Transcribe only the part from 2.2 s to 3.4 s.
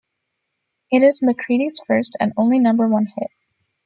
only Number One hit.